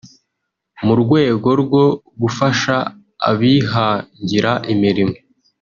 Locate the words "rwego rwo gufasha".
1.01-2.75